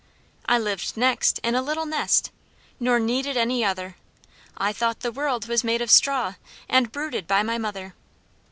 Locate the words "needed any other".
2.99-3.97